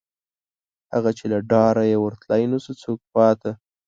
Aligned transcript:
هغه، 0.93 1.11
چې 1.17 1.25
له 1.31 1.37
ډاره 1.51 1.83
یې 1.91 1.97
ورتلی 1.99 2.43
نشو 2.51 2.73
څوک 2.83 2.99
خواته 3.09 3.51